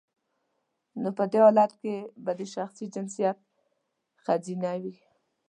نو 1.01 1.09
په 1.17 1.23
دی 1.31 1.39
حالت 1.45 1.71
کې 1.81 1.95
به 2.23 2.31
د 2.39 2.41
شخص 2.53 2.77
جنسیت 2.93 3.37
خځینه 4.23 4.71
وي 4.81 4.95